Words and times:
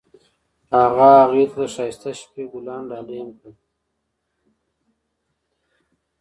هغه 0.75 1.07
هغې 1.21 1.45
ته 1.51 1.57
د 1.61 1.63
ښایسته 1.73 2.11
شپه 2.19 2.43
ګلان 2.51 2.81
ډالۍ 2.89 3.17
هم 3.21 3.29
کړل. 3.39 3.53